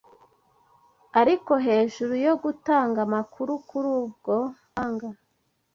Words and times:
Ariko, 1.21 1.51
hejuru 1.67 2.13
yo 2.25 2.33
gutanga 2.43 2.97
amakuru 3.07 3.51
kuri 3.67 3.87
ubwo 3.99 4.35
buhanga 4.57 5.07